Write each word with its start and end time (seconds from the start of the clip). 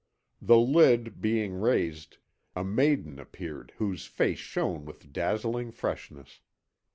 "The 0.41 0.57
lid 0.57 1.21
being 1.21 1.53
raised, 1.53 2.17
a 2.55 2.63
maiden 2.63 3.19
appeared 3.19 3.73
whose 3.77 4.07
face 4.07 4.39
shone 4.39 4.83
with 4.83 5.13
dazzling 5.13 5.69
freshness. 5.71 6.39